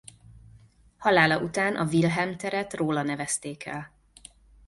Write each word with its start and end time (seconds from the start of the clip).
Halála 0.97 1.39
után 1.39 1.75
a 1.75 1.83
Wilhelm 1.85 2.37
teret 2.37 2.73
róla 2.73 3.01
nevezték 3.01 3.65
el. 3.65 3.91